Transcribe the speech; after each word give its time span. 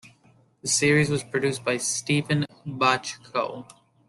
The 0.63 0.67
series 0.67 1.11
was 1.11 1.23
produced 1.23 1.63
by 1.63 1.77
Steven 1.77 2.47
Bochco. 2.65 3.67